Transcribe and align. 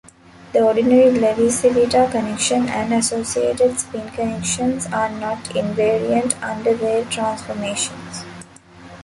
The 0.51 0.61
ordinary 0.63 1.11
Levi-Civita 1.11 2.09
connection 2.11 2.67
and 2.69 2.91
associated 2.91 3.79
spin 3.79 4.09
connections 4.09 4.87
are 4.87 5.09
not 5.11 5.43
invariant 5.49 6.33
under 6.41 6.73
Weyl 6.73 7.07
transformations. 7.11 8.25